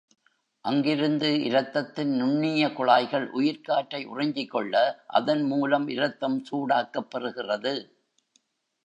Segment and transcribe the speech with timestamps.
[0.65, 5.03] அங்கிருந்து இரத்தத்தின் நுண்ணிய குழாய்கள் உயிர்க்காற்றை உறிஞ்சிக் கொள்ள
[5.07, 7.75] அதன் மூலம் இரத்தம் சூடாக்கப் பெறுகிறது.